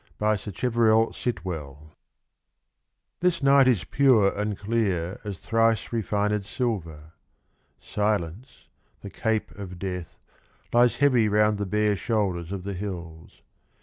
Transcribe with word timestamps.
44 0.17 0.35
SACHEVERELL 0.39 1.13
SIT 1.13 1.45
WELL. 1.45 1.75
FOUNTAINS. 1.77 1.93
THIS 3.19 3.43
night 3.43 3.67
is 3.67 3.83
pure 3.83 4.35
and 4.35 4.57
clear 4.57 5.19
as 5.23 5.39
thrice 5.41 5.93
refined 5.93 6.43
silver. 6.43 7.13
Silence, 7.79 8.67
the 9.01 9.11
cape 9.11 9.51
of 9.51 9.77
Death, 9.77 10.17
lies 10.73 10.95
heavy 10.95 11.29
Round 11.29 11.59
the 11.59 11.67
bare 11.67 11.95
shoulders 11.95 12.51
of 12.51 12.63
the 12.63 12.73
hills. 12.73 13.43